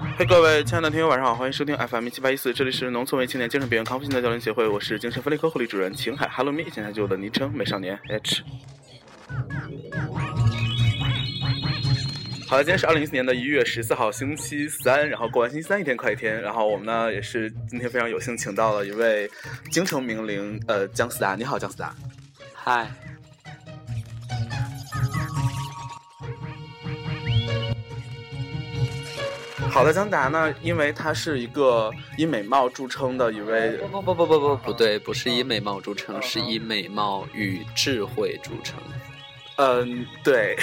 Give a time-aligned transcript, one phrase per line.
[0.00, 8.42] 嘿，各位亲爱的听友，晚上好，欢迎收听 FM 一七八一四，这里是农村为青年精神病院康复心的教练协会，我是精神分裂科护理主任秦海，Hello me，现在就我的昵称美少年 H。
[12.48, 19.30] 好了，今天是二零一四年的一月十四号，星期三，然后过完星期三一天快一天，然后我们呢也是今天非常有幸请到了一位
[19.70, 21.94] 京城名伶，呃，姜思达，你好，姜思达。
[22.52, 22.90] 嗨，
[29.70, 38.78] 好的，姜思达呢，因为他是一个以美貌著称的一位，不不不不不不对，不是以美貌著称，是以美貌与智慧著称。
[39.56, 40.56] 嗯，对，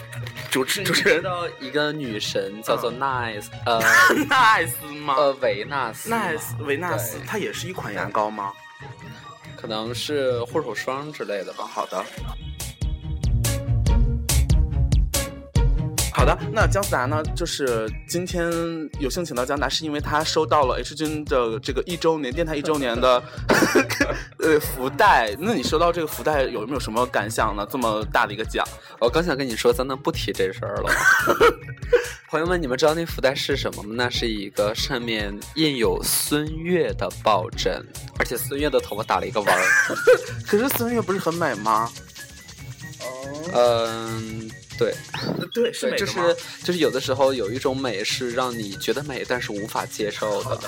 [0.50, 3.80] 主持主持人知道一个女神叫做 Nice， 呃
[4.28, 5.14] Nice 吗？
[5.16, 8.52] 呃维纳斯吗，Nice 维纳斯，对它也是一款牙膏吗？
[9.56, 11.66] 可能是护手霜之类的啊，吧。
[11.66, 12.04] 好的。
[16.16, 17.22] 好的，那姜思达呢？
[17.34, 18.48] 就是今天
[19.00, 23.22] 有幸请到姜达，是因为他收到了 H 君的这个一周年电台一周年的
[24.38, 25.34] 呃福袋。
[25.38, 27.66] 那你收到这个福袋有没有什么感想呢？
[27.68, 28.64] 这么大的一个奖，
[29.00, 30.94] 我刚想跟你说，咱能不提这事儿了吗？
[32.30, 33.90] 朋友们，你们知道那福袋是什么吗？
[33.96, 37.84] 那是一个上面印有孙悦的抱枕，
[38.18, 39.62] 而且孙悦的头发打了一个弯儿。
[40.46, 41.90] 可是孙悦不是很美吗？
[43.52, 44.94] 嗯，对，
[45.52, 50.60] 对，是美，就是就是有的时候有一种美是让你觉得美，但是无法接受的。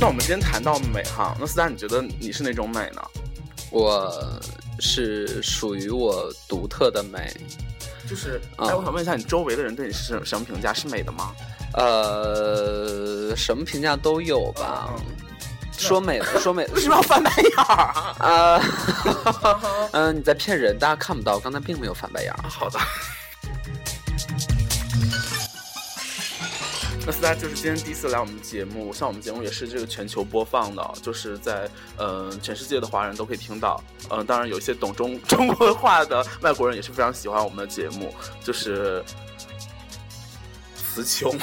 [0.00, 3.02] 那我们今天谈到美哈，那思达，你觉得你是哪种美呢？
[3.70, 4.40] 我
[4.80, 7.32] 是属于我独特的美，
[8.08, 10.72] 就是，嗯哎，我想问一下，你周围的人对你是什么评价？
[10.72, 11.34] 是美的吗？
[11.74, 14.94] 呃，什么评价都有吧。
[15.78, 18.14] 说美了， 说美的为什么要翻白眼儿啊？
[18.18, 18.60] 呃，
[19.92, 22.48] 嗯、 你在骗人，大家看不到，刚才并没有翻白眼儿。
[22.48, 22.78] 好的。
[27.06, 31.66] 那思达就是今天第一次来我们节目，像我们节目也是这个全球播放的，就是在
[31.96, 33.82] 呃全世界的华人都可以听到。
[34.10, 38.14] 呃，当然有一些懂中中国话的外国人也是非常喜欢我们的节目，
[38.44, 39.02] 就是
[40.74, 41.34] 词穷，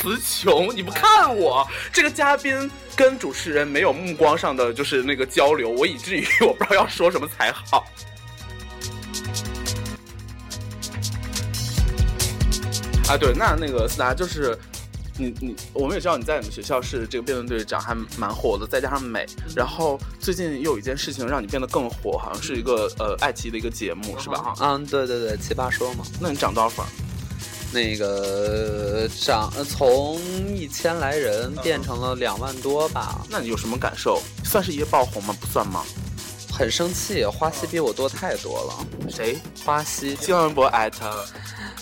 [0.00, 0.74] 词穷。
[0.74, 7.84] 你不看我这个嘉宾跟主持人没有目光上的就是那个交流，我以至于我不知道要说什么才好。
[13.08, 14.56] 啊，对，那那个思达就是
[15.18, 24.54] 你你，我们也知道你在你们学校是这个辩论队长，还蛮火的，再加上美，然后最近又有一件事情让你变得更火，好像是一个呃爱奇艺的一个节目，是吧？
[24.60, 26.86] 嗯，对对对，奇葩说嘛，那你涨多少粉？
[27.72, 30.20] 那个涨呃从
[30.56, 34.20] 一千来人变成了两万多吧，那你有什么感受？
[34.44, 35.34] 算是一夜爆红吗？
[35.40, 35.84] 不算吗？
[36.52, 38.86] 很生气，花溪比我多太多了。
[39.08, 39.38] 谁？
[39.64, 41.24] 花溪，新浪微博艾特。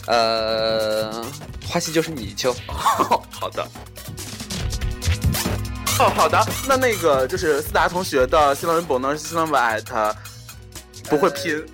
[0.06, 1.24] 呃，
[1.66, 3.66] 花溪就是你就 好的。
[5.98, 6.38] 哦，好的。
[6.68, 10.14] 那那个就是思达同学的新浪微博呢是新浪微博艾特，
[11.04, 11.64] 不会拼。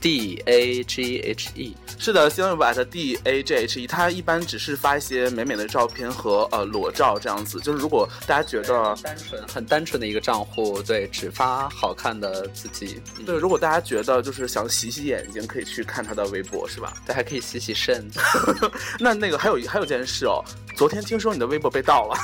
[0.00, 1.76] D A G H E。
[2.04, 7.58] 是的，新浪微博 at d a g h e，它一般只是发一些美美的照片和呃裸照这样子。
[7.58, 16.92] 就是如果大家觉得单纯很单纯的一个账户，对，只发好看的自己，嗯对，如果大家觉得就是想洗洗眼睛，可以去看他的微博，是吧？
[17.06, 18.06] 对，还可以洗洗肾。
[19.00, 20.44] 那那个还有还有件事哦，
[20.76, 22.16] 昨天听说你的微博被盗了，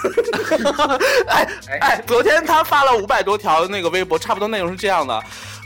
[1.26, 1.48] 哎
[1.80, 5.18] 哎，昨天他发了五百多条那个微博，差不多内容是这样的。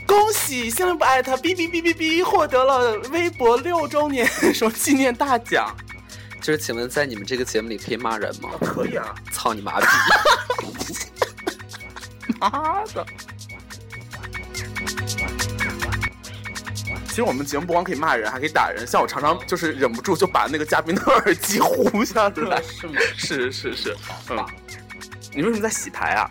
[0.05, 5.75] 恭喜新浪微博艾特哔哔哔哔哔获得了微博六周年什么纪念大奖。
[6.41, 8.51] 就是请问，在你们这个节目里可以骂人吗？
[8.61, 9.87] 可以啊，操你妈逼！
[12.39, 13.05] 妈的！
[17.07, 18.85] 其实我们节目不光可以骂人，还可以打人。
[18.85, 22.61] 像我常常就是忍不住就把那个嘉宾的耳机呼下来。
[22.69, 22.93] 是吗？
[23.17, 23.97] 是是是，
[24.29, 24.45] 嗯。
[25.33, 26.29] 你为什么在洗牌啊？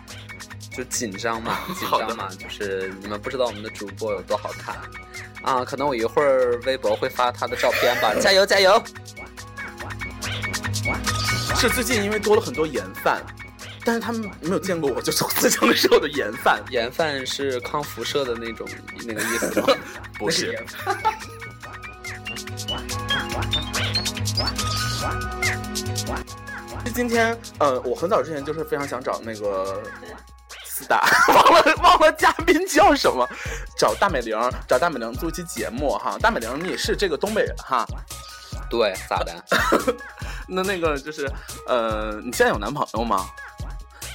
[0.75, 4.75] 就紧张嘛， 紧张嘛，就是你们不知道我们的主播有多好看
[5.41, 5.63] 啊！
[5.63, 8.83] 可能我一会儿微博会发他的照片吧， 加油加油！
[11.55, 13.23] 是最近因为多了很多盐饭，
[13.85, 16.61] 但是他们没有见过我，就从此承受的盐饭。
[16.69, 18.67] 盐饭是抗辐射的那种
[19.05, 19.67] 那个意思吗？
[20.19, 20.63] 不是，
[26.93, 29.81] 今天呃，我很早之前就是非常想找那个
[30.75, 31.01] 思达，
[31.33, 33.25] 忘了忘了嘉宾叫什么，
[33.79, 34.37] 找大美玲，
[34.67, 36.17] 找大美玲做一期节目哈。
[36.19, 37.85] 大美玲，你也是这个东北人哈？
[38.69, 39.33] 对，咋的？
[40.49, 41.31] 那那个就是
[41.65, 43.25] 呃，你现在有男朋友吗？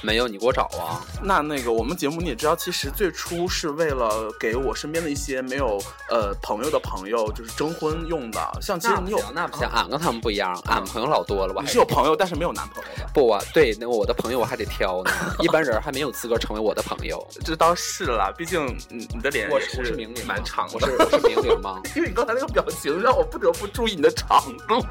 [0.01, 1.01] 没有，你给我找啊。
[1.21, 8.39] 那那个我们节目你也知道，其实最初是为了给我身边的一些没有呃朋友的朋友，就是征婚用的。
[8.61, 11.61] 像其实你有那不行，俺跟他们不一样，俺朋友老多了吧？
[11.61, 13.07] 你是有朋友，但是没有男朋友的。
[13.13, 17.25] 不啊，对，那我的朋友我还得挑呢，一般人还没有资格成为我的朋友。
[17.45, 20.73] 这倒是了，毕竟你你的脸我是明领，蛮长的。
[20.73, 21.79] 我是 我是明领吗？
[21.95, 24.83] 因为你刚才那个表情让我不得不注意你的长度。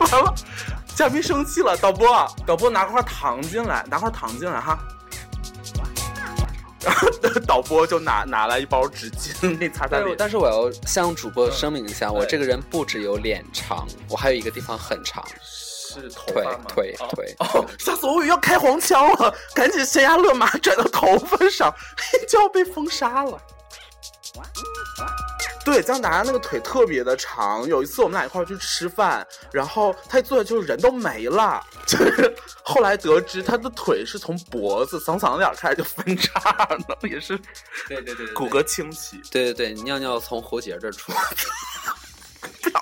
[0.00, 0.34] 完了，
[0.94, 2.06] 嘉宾生气了，导播，
[2.46, 4.78] 导播拿块糖进来，拿块糖进来哈。
[6.80, 7.08] 然 后
[7.46, 10.14] 导播就拿拿来一包纸巾，给擦擦脸。
[10.18, 16.64] 但是我要向主播声明一下，我这个人不只有脸长，我还有一个地方很长，是头腿发吗？
[16.68, 17.34] 腿腿。
[17.38, 18.16] 哦，吓死我！
[18.16, 21.74] 我以为要开黄腔了，赶紧悬崖勒马转到头发上，
[22.28, 23.40] 就要被封杀了。
[25.64, 27.66] 对，姜达那个腿特别的长。
[27.66, 31.62] 有一次我们俩一块儿去吃饭，然后他一坐下就是人都没了。
[31.86, 36.38] 就是后来得知他的腿是从脖子嗓嗓子眼儿开始就分叉
[36.88, 37.38] 了，也是
[37.88, 39.20] 对对对骨骼清奇。
[39.30, 41.12] 对对对，尿尿从喉结这儿出。
[42.62, 42.80] 不要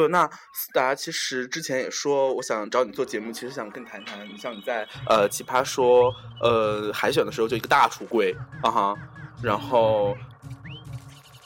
[0.00, 6.10] 对，那思达其实之前也说，我想找你做节目，其实想跟你谈谈，你像你在呃奇葩说
[6.40, 8.94] 呃海选的时候就一个大出柜啊哈，
[9.42, 10.16] 然后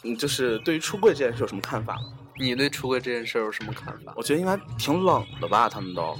[0.03, 1.99] 你就是对于出柜这件事有什么看法？
[2.39, 4.13] 你对出柜这件事有什么看法？
[4.15, 6.17] 我觉得应该挺冷的吧，他们都。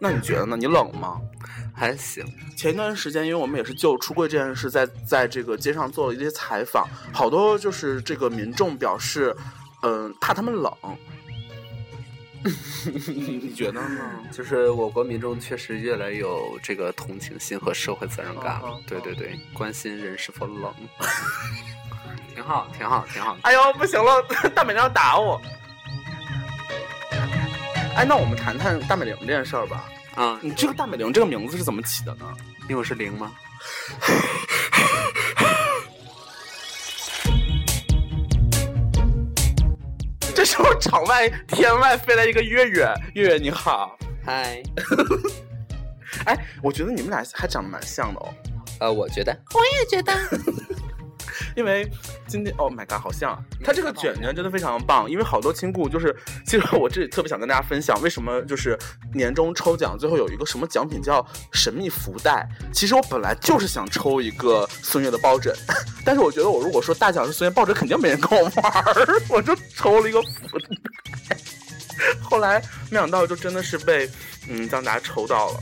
[0.00, 0.56] 那你觉得呢？
[0.56, 1.20] 你冷吗？
[1.74, 2.24] 还行。
[2.56, 9.34] 前一段时间，因为我们也是就出柜这件事，在在这个街上做了一些采访，好多就是这个民众表示，
[9.82, 10.72] 嗯、怕他们冷。
[13.06, 14.10] 你 你觉得呢？
[14.30, 18.78] 就是我国民众确实越来越有这个同情心和社会责任感了。
[18.86, 20.70] 对对对，关心人是否冷，
[22.34, 23.36] 挺好，挺好，挺好。
[23.40, 24.22] 哎呦，不行了，
[24.54, 25.40] 大美玲要打我。
[27.96, 29.84] 哎，那我们谈谈大美玲这件事儿吧。
[30.16, 32.24] 啊，你这个大美玲这个名字是怎么起的呢？
[32.62, 33.32] 因为我是零吗？
[40.34, 43.98] 这时候场外天外飞来一个月月，月月你好。
[44.24, 44.62] 嗨，
[46.26, 48.32] 哎，我觉得你们俩还长得蛮像的哦。
[48.80, 50.12] 呃，我觉得，我也觉得
[51.54, 51.88] 因为
[52.26, 56.14] 今天，Oh my god，好像他这个卷卷真的非常棒，因为好多亲故就是，
[56.44, 58.78] 其实我这里特别想跟大家分享，为什么就是
[59.12, 62.48] 年终抽奖最后有一个什么奖品叫神秘福袋。
[62.72, 65.54] 其实我本来就是想抽一个孙悦的抱枕，
[66.04, 71.36] 但是我觉得我如果说大奖是孙悦抱枕，肯定没人跟我玩儿， 我就抽了一个福袋。
[72.20, 72.60] 后来
[72.90, 74.10] 没想到就真的是被
[74.48, 75.60] 嗯张达抽到了。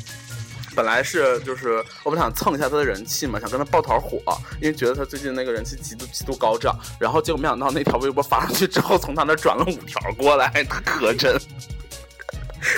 [0.74, 4.18] 本来是就是我们想蹭一下他的人气嘛，想跟他抱团火，
[4.60, 6.78] 因为觉得他最近那个人气极度极度高涨。
[6.98, 11.40] 然后结果没想到那条微博发上去之后，从他那转了五条过来，他 可真。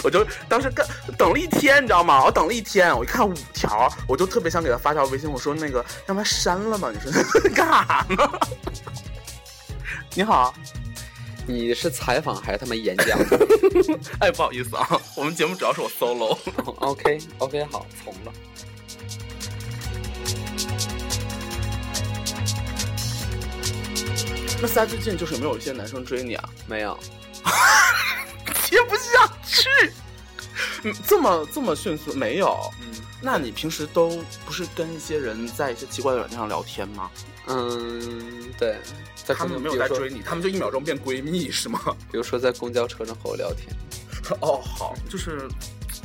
[0.03, 0.87] 我就当时干
[1.19, 2.25] 等了一天，你知道吗？
[2.25, 6.91] 我等了一天，我一看五条，我就特别想给他发条微信，我说那个让他删了吧。
[6.91, 7.13] 你说
[7.55, 8.31] 干啥呢？
[10.17, 10.55] 你好，
[11.47, 13.19] 你是采访还是他们演讲
[14.21, 16.39] 哎，不好意思啊，我们节目主要是我 solo。
[16.81, 18.33] ？OK OK，好，从了。
[24.63, 26.49] 那仨最近就是有没有一些男生追你啊？
[26.67, 26.99] 没有，
[28.65, 29.69] 接不下去。
[30.85, 32.59] 嗯，这么这么迅速没有？
[32.81, 32.94] 嗯
[33.25, 37.11] 那你平时都不是跟一些人在一些奇怪的软件上聊天吗？
[37.47, 38.77] 嗯，对，
[39.25, 41.81] 在他们没有在追你，他们就一秒钟变闺蜜是吗？
[42.13, 43.75] 比如说在公交车上和我聊天，
[44.43, 45.49] 哦，好，就是，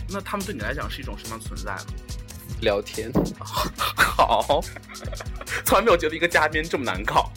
[0.07, 1.93] 那他们对你来讲是一种什么样的存在呢？
[2.61, 3.11] 聊天。
[3.85, 4.61] 好，
[5.65, 7.29] 从来没有觉得一个嘉宾这么难搞。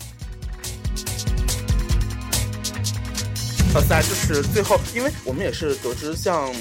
[3.74, 6.52] 哇塞，就是最后，因为我们也是得知，像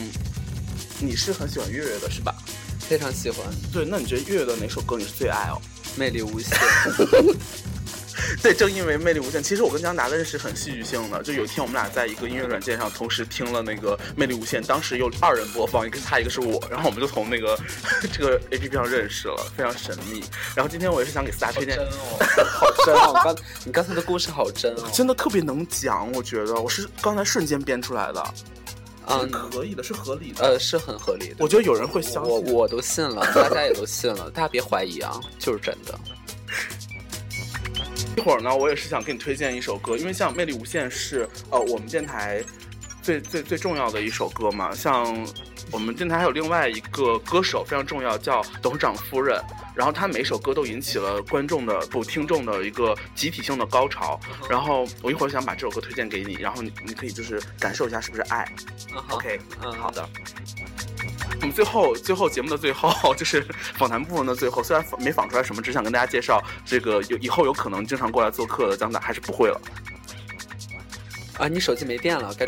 [1.00, 2.36] 你是很喜欢月月的，是吧？
[2.92, 5.56] 非常喜欢，对，那你觉得月月的哪首歌你是最爱哦？
[5.96, 6.52] 魅力无限。
[8.44, 11.24] 对，正因为魅力无限，其实我跟江达的认识很戏剧性的。
[11.24, 17.58] 就有一天我们俩在一个音乐软件上同时听了那个魅力无限，当时有二人播放，一个是他，一个是我， 然后我们就从那个
[18.12, 20.22] 这个 A P P 上认识了，非常神秘。
[20.54, 21.88] 然后今天我也是想给大家推荐，哦，
[22.46, 23.22] 好真哦！
[23.24, 23.34] 刚
[23.64, 24.90] 你刚才的故事好真哦。
[24.94, 28.22] 真的特别能讲，我觉得我是刚才瞬间编出来的，
[29.08, 30.44] 是嗯，可以的，是合理的。
[30.46, 31.36] 呃，是很合理的。
[31.40, 32.34] 我觉得有人会相信。
[32.34, 35.98] 我我都信了， 大家也都信了，大家别怀疑啊，就是真的。
[38.18, 42.44] 一会儿呢，我也是想给你推荐一首歌，因为像《魅力无限》是呃我们电台
[43.02, 44.74] 最最最重要的一首歌嘛。
[44.74, 45.28] 像
[45.72, 49.42] 我们电台还有另外一个歌手非常重要，叫董事长夫人。
[49.74, 54.20] 然后他每首歌都引起了观众的不听众的一个集体性的高潮。
[54.50, 58.48] 然后我一会儿想把这首歌推荐给你，然后你你可以就是感受一下是不是爱。
[58.94, 60.08] 嗯 OK，嗯好的。
[61.40, 63.42] 我们最后最后节目的最后 就是
[63.76, 69.60] 访谈部分的最后，虽然没访出来什么，只想跟大家介绍这个有以后有可能经常过来做客的江仔还是不会了。
[71.42, 72.46] 啊，你手机没电了，该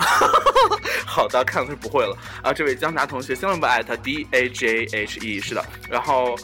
[1.04, 2.54] 好的，看来是不会了啊。
[2.54, 5.66] 这位江达同学，新浪微博艾特 d a j h e 是的。
[5.90, 6.36] 然后，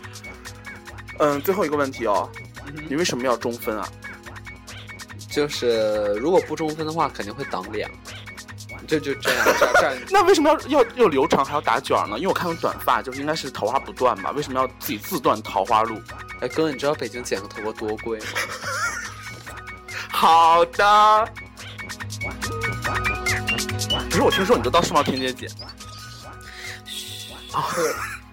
[1.20, 2.27] 嗯，最后一个问题哦，
[2.89, 3.88] 你为什么要中分啊？
[5.29, 7.88] 就是如果不中分的话，肯定会挡脸。
[8.88, 9.96] 就就这样，这样这样。
[10.10, 12.18] 那为什么要要要留长还要打卷呢？
[12.18, 14.32] 因为我看过短发，就是应该是桃花不断吧？
[14.32, 16.01] 为什么要自己自断桃花路？
[16.41, 18.25] 哎，哥，你知道北京剪个头发多贵吗？
[20.10, 21.29] 好的。
[24.19, 25.49] 可是我听说你都到世贸天阶剪。
[27.53, 27.61] 啊，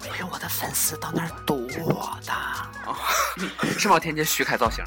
[0.00, 2.32] 会有我的粉丝到那儿堵我的。
[2.32, 2.98] 啊，
[3.78, 4.84] 世贸天阶徐凯造型。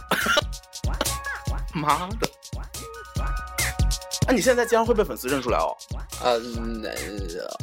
[1.74, 2.30] 妈的！
[4.30, 5.76] 那、你现在经常会被粉丝认出来哦？
[6.24, 6.84] 嗯，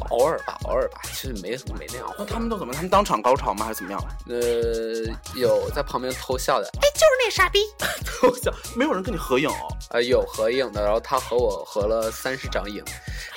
[0.09, 2.13] 偶尔吧，偶尔吧，其实没没那样。
[2.19, 2.73] 那他们都怎么？
[2.73, 3.65] 他们当场高潮吗？
[3.65, 4.03] 还是怎么样？
[4.27, 4.37] 呃，
[5.39, 6.67] 有在旁边偷笑的。
[6.81, 7.61] 哎，就是那傻逼！
[8.05, 9.53] 偷笑，没有人跟你合影哦。
[9.91, 12.83] 呃，有合影的，然后他和我合了三十张影，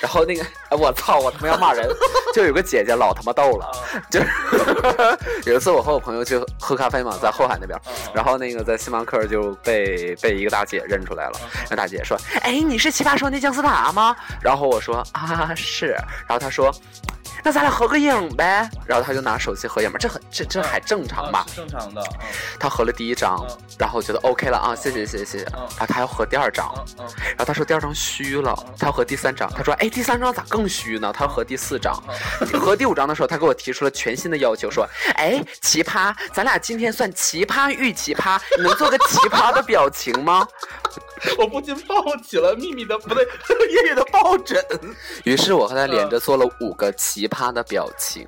[0.01, 1.87] 然后那个，哎，我操，我他妈要骂人！
[2.35, 3.71] 就有个姐姐老他妈逗了，
[4.11, 4.27] 就是
[5.49, 7.79] 有一次我和我朋友去喝咖啡嘛，在后海那边，
[8.13, 15.95] 然后那个在星巴克就被被一个大姐认出来了，那大姐说：“哎，你是奇葩说那姜思达吗？”然后我说：“啊，是。”
[16.27, 16.73] 然后他说。
[17.43, 21.43] 那咱俩合个影呗，然后他就拿手机合影嘛，这很这这还正常吧？
[21.49, 22.03] 是正常的。
[22.59, 23.43] 他合了第一张，
[23.79, 25.45] 然后我觉得 OK 了啊，谢谢谢谢谢谢。
[25.45, 31.11] 然后他要合第二张，然后他说第二张虚了，他要合第三张，他说哎第三张咋更虚呢？
[31.11, 31.99] 他要合第四张，
[32.59, 40.47] 合第五张的时候，他给我提出了全新的要求，说哎奇葩，咱俩今天算奇葩遇奇葩，你能做个奇葩的表情吗？
[41.37, 43.23] 我不禁抱起了秘密的不对
[43.69, 44.63] 夜夜的抱枕，
[45.23, 48.27] 于是我和他连着做了五个奇葩的表情，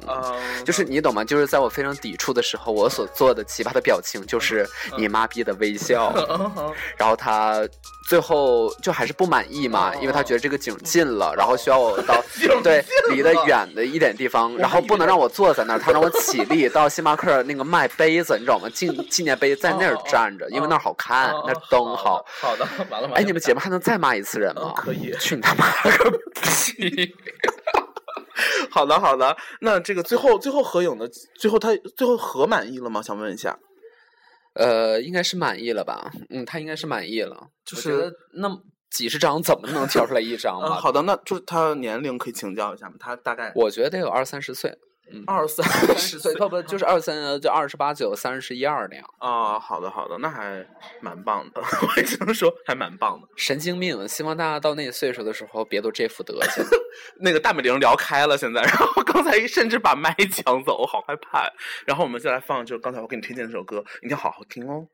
[0.65, 1.23] 就是你懂吗？
[1.23, 4.67] 就是在我非常抵触的时候，我所做的奇葩的表情就是
[4.97, 6.13] 你妈逼的微笑，
[6.97, 7.67] 然后他
[8.07, 12.21] 最后就还是不满意嘛，因为他觉得这个景近了，然后需要我到
[12.63, 18.69] 对离得远的一点地方，然后不能让我坐在那儿，他让我起立到星巴克那个卖杯子，你知道吗？
[18.73, 22.23] 纪纪念碑在那儿站着，因为那儿好看，那灯好。
[22.41, 22.65] 好的。
[22.89, 24.73] 完了完了，哎，你们节目还能再骂一次人吗？
[24.75, 25.65] 可以，去你他妈
[25.97, 27.13] 个 屁！
[28.69, 29.35] 好的，好的。
[29.61, 33.01] 那这个最后最后合影的，最后他最后合满意了吗？
[33.01, 33.57] 想问一下。
[34.55, 36.11] 呃，应该是满意了吧？
[36.29, 37.47] 嗯，他应该是满意了。
[37.65, 38.49] 就是那
[38.91, 40.71] 几十张怎么能挑出来一张嗯？
[40.71, 42.93] 好的，那就是他年龄可以请教一下吗？
[42.99, 44.77] 他大概我觉得得有二三十岁。
[45.27, 45.65] 二三
[45.97, 49.05] 十岁，不不，就是二三，就二十八九、三十一二那样。
[49.19, 50.65] 啊，好的好的，那还
[51.01, 51.61] 蛮棒的。
[51.61, 53.27] 我只能说还蛮棒的。
[53.35, 54.07] 神经病！
[54.07, 56.63] 希望大家到那岁数的时候，别都这副德行。
[57.21, 61.49] 那个大美玲聊开了，现在，然后刚才甚至把麦抢走，我好害怕。
[61.85, 64.87] 然后我们再来放，就刚才我给你推荐那首歌，一定要好好听哦。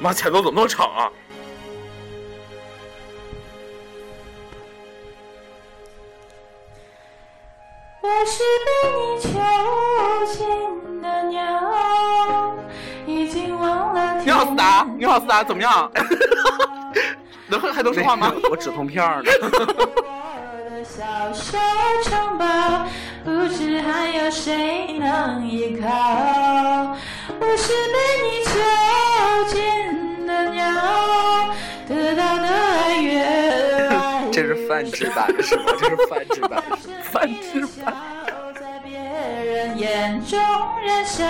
[0.00, 1.10] 妈，前奏怎么那么长啊？
[8.00, 9.28] 我是被你囚
[10.32, 12.54] 禁的鸟，
[13.06, 14.20] 已经忘了。
[14.22, 15.90] 你好，思达，你好，思达，怎么样？
[17.48, 18.32] 能还能说话吗？
[18.50, 19.30] 我止痛片呢。
[19.42, 21.02] 我的小
[21.32, 21.58] 小
[22.04, 22.44] 城堡，
[23.24, 25.88] 不知还有谁能依靠。
[27.40, 28.50] 我是被你囚
[29.54, 29.87] 禁
[31.88, 35.64] 得到的爱越来这是泛制版是吗？
[35.80, 36.62] 这是泛制 版，
[37.10, 37.94] 泛制版。
[38.60, 40.38] 在别人眼中
[40.86, 41.24] 燃烧，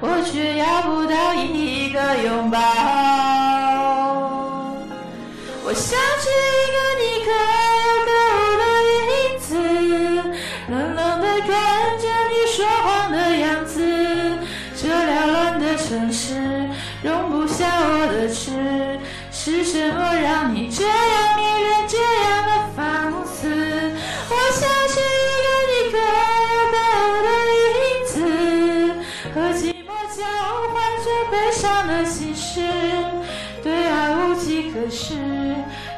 [0.00, 2.58] 我却要不到一个拥抱。
[5.64, 7.28] 我想起一个你可
[19.70, 23.46] 是我让你这样迷恋这样的放肆
[24.30, 25.98] 我像是一个你可
[26.96, 27.28] 有的
[27.60, 28.16] 影子
[29.34, 30.24] 和寂寞交
[30.72, 32.62] 换着悲伤的心事
[33.62, 35.14] 对爱无计可施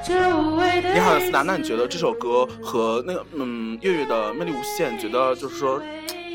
[0.05, 5.81] 这无味的你好思南那你觉得这首歌和那个嗯月月的魅力无限你觉得就是说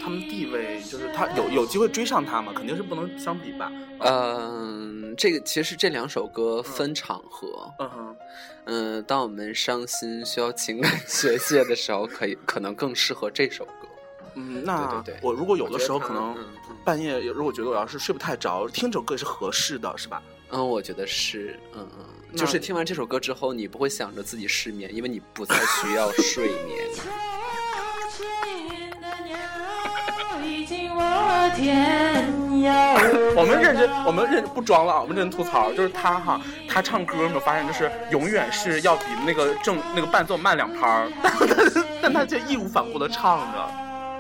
[0.06, 2.54] 他们地位，就是他有有机会追上他吗？
[2.56, 3.72] 肯定是不能相比吧。
[4.02, 7.74] 嗯，这个其实这两首歌分场合。
[7.80, 8.16] 嗯哼，
[8.66, 13.72] 嗯，当我们伤心需要情感宣泄的时候，可以 可能更适合这首歌。
[14.36, 16.38] 嗯，那对对对我如果有的时候可能
[16.84, 20.22] 半夜，如果觉得我要是睡不太着，听这首歌也是合适的，是吧？
[20.52, 26.88] 嗯，我觉得是，嗯嗯，就是听完这首歌之后，你不会想着自己失眠，因为你不再需要睡眠。
[31.56, 32.28] 天
[32.62, 32.96] 涯。
[33.36, 35.02] 我们认真，我们认不装了啊！
[35.02, 43.70] 我们认真吐槽，就是他哈，他唱歌有没有发现，就是永远是要比那个正那个伴奏慢两拍儿，但他但他却义无反顾的唱着。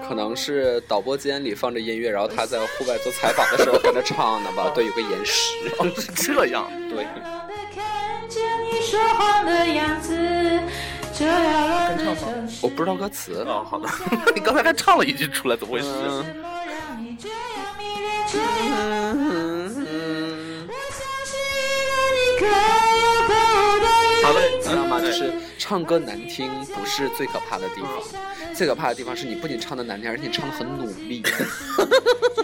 [0.08, 4.70] 可能是导播间里放着音乐，然后他在户外做采访的时候跟着唱的吧？
[4.76, 5.56] 对，有个延时。
[5.80, 6.70] 哦，是这样。
[6.90, 7.08] 对，
[7.74, 10.16] 看见你说谎的样子，
[11.12, 12.60] 这缭乱的城市。
[12.62, 13.44] 我不知道歌词。
[13.48, 13.90] 哦，好的。
[14.36, 15.88] 你刚才还唱了一句出来，怎么回事？
[17.00, 17.38] 你这样
[17.78, 18.46] 迷恋这样。
[19.18, 21.34] 嗯，我相信
[22.16, 23.86] 你可有可无的
[24.24, 24.70] 好嘞影子。
[24.70, 25.00] 知道吗？
[25.00, 27.90] 就是唱歌难听不是最可怕的地方，
[28.54, 31.22] 最可怕的地方是你不仅唱的难听，而且你唱的很努力，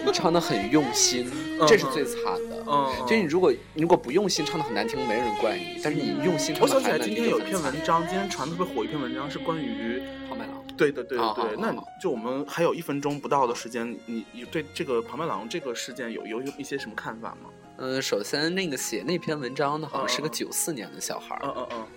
[0.05, 1.31] 你唱的很用心，
[1.67, 2.63] 这是最惨的。
[2.67, 10.60] 嗯，就你如果你如果不用心，唱的很难听，没人怪你；但是你用心唱我想起来今天有一篇文章，今天传的特别火一篇文章是关于，庞麦郎。
[10.81, 11.71] 对对对好对对，那
[12.01, 17.49] 就我们还有一分钟不到的时间，你你对这个庞麦郎这个事件有有有一些什么看法吗？
[17.77, 21.87] 嗯，首先那个写那篇文章的好像是个九四年的小孩儿，嗯嗯嗯，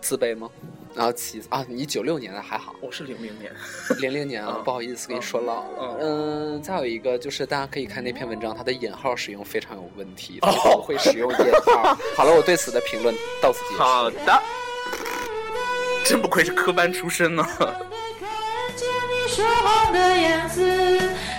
[0.00, 0.48] 自卑吗？
[0.94, 3.52] 然后其次啊，你九六年的还好，我是零零年，
[3.98, 5.96] 零零年啊，嗯不好意思跟你说老了。
[6.00, 11.96] 嗯，再有一个就是大家可以看那篇文章，它的引号使用非常有问题，它不会使用引号。
[12.16, 13.82] 好了，我对此的评论到此结束。
[13.82, 14.42] 好的，
[16.04, 17.44] 真不愧是科班出身呢。
[19.32, 20.60] 说谎的样子，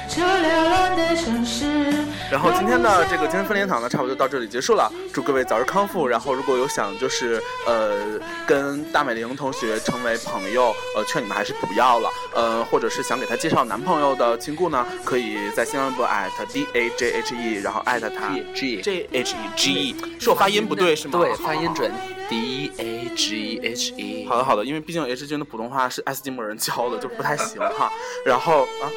[0.08, 2.01] 这缭乱的城市。
[2.32, 4.90] 然后今天的这个精神分裂堂呢，差不多就到这里结束了。
[5.14, 6.08] 祝各位早日康复。
[6.08, 8.18] 然后如果有想就是呃
[8.48, 12.10] 跟大美玲同学成为朋友，呃劝你们还是不要了。
[12.34, 21.20] 呃，或者是想给她介绍男朋友的亲故呢，可以在新浪微博艾特 d a j h e，然后艾特他 G j h e g e，是我发音不对是吗？
[21.20, 21.92] 对，发音准。
[22.30, 24.26] D A G H E。
[24.26, 27.92] 好的好的，因为毕竟 H 君的普通话是爱斯基摩人教的，就不太行哈。
[28.26, 28.88] 然后啊。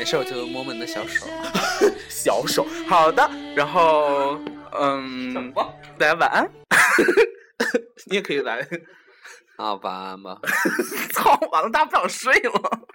[0.00, 1.26] 没事，我就摸摸你的小手。
[2.08, 4.40] 小手，好的，然后
[4.72, 5.52] 嗯，
[5.98, 6.50] 大家晚安。
[8.06, 8.66] 你也可以来。
[9.58, 10.40] 啊，晚安吧。
[11.12, 12.88] 操，完了，大家不想睡了，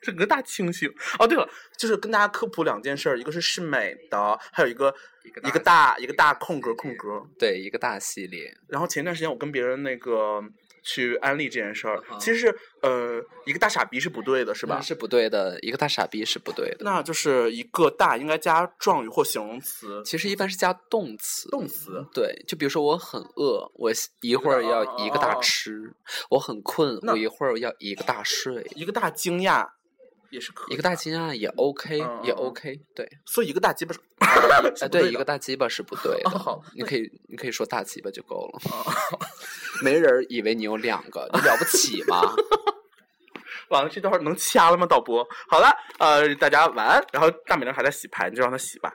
[0.00, 0.88] 整个大清醒。
[1.18, 4.94] 哦，对了，就是跟大家科普两件事儿，一个是是美的，还有一个
[5.42, 7.26] 一个大一个大空格空格。
[7.40, 8.56] 对，一个大系列。
[8.68, 10.40] 然后前段时间我跟别人那个
[10.86, 14.80] 去安利这件事儿，嗯其实呃一个大傻逼是不对的，是吧？
[14.80, 16.78] 是不对的，一个大傻逼是不对的。
[16.80, 20.00] 那就是一个大应该加状语或形容词。
[20.04, 21.50] 其实一般是加动词。
[21.50, 22.06] 动词。
[22.14, 25.72] 对，就比如说我很饿，我一会儿要一个大吃；
[26.30, 28.64] 我很困，我一会儿要一个大睡。
[28.76, 29.66] 一个大惊讶
[30.30, 30.74] 也是可以。
[30.74, 32.80] 一个大鸡啊也 OK，嗯也嗯 OK。
[32.94, 34.00] 对，所以一个大鸡巴是
[34.84, 36.30] 哎，对，一个大鸡巴是不对的。
[36.74, 38.60] 你可以，你可以说大鸡巴就够了。
[38.70, 38.92] 哦
[39.82, 42.22] 没人以为你有两个，你了不起吗？
[43.68, 44.86] 完了，这段能掐了吗？
[44.86, 47.04] 导播，好了，呃，大家晚安。
[47.12, 48.94] 然后大美人还在洗牌，你就让她洗吧。